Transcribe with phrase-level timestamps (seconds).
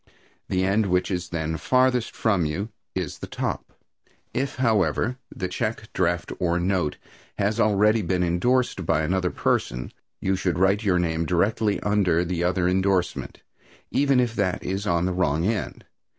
[0.49, 3.71] The end which is then farthest from you is the top.
[4.33, 6.97] If, however, the check, draft or note
[7.37, 12.43] has already been indorsed by another person, you should write your name directly under the
[12.43, 13.43] other indorsement,
[13.91, 15.85] even if that is on the wrong end.